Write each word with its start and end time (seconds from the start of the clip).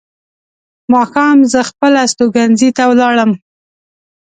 ماښام 0.93 1.37
زه 1.51 1.59
خپل 1.69 1.93
استوګنځي 2.03 2.69
ته 2.77 2.83
ولاړم. 2.91 3.31